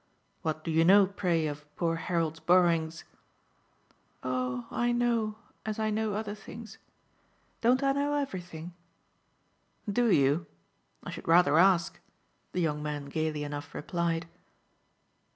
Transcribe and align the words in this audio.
"What 0.41 0.63
do 0.63 0.71
you 0.71 0.83
know, 0.83 1.05
pray, 1.05 1.45
of 1.45 1.63
poor 1.75 1.97
Harold's 1.97 2.39
borrowings?" 2.39 3.03
"Oh 4.23 4.65
I 4.71 4.91
know 4.91 5.35
as 5.63 5.77
I 5.77 5.91
know 5.91 6.15
other 6.15 6.33
things. 6.33 6.79
Don't 7.61 7.83
I 7.83 7.91
know 7.91 8.15
everything?" 8.15 8.73
"DO 9.87 10.09
you? 10.11 10.47
I 11.03 11.11
should 11.11 11.27
rather 11.27 11.59
ask," 11.59 11.99
the 12.51 12.61
young 12.61 12.81
man 12.81 13.09
gaily 13.09 13.43
enough 13.43 13.75
replied. 13.75 14.27